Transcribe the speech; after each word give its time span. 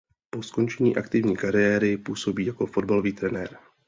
Po 0.29 0.43
skončení 0.43 0.95
aktivní 0.97 1.37
kariéry 1.37 1.97
působí 1.97 2.45
jako 2.45 2.65
fotbalový 2.65 3.13
trenér. 3.13 3.57